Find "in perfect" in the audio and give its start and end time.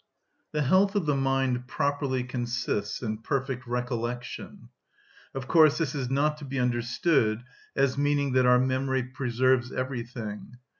3.03-3.67